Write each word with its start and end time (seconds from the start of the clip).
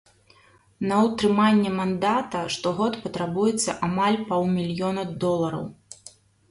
На 0.91 0.95
ўтрыманне 1.07 1.73
мандата 1.81 2.41
штогод 2.57 2.93
патрабуецца 3.05 3.79
амаль 3.91 4.19
паўмільёна 4.33 5.03
долараў. 5.27 5.65